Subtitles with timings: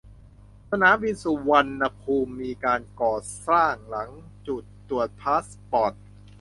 [0.69, 3.15] สนามบินสุรรณภูมิมีการก่อ
[3.47, 4.09] สร้างหลัง
[4.47, 5.93] จุดตรวจพาสปอร์ต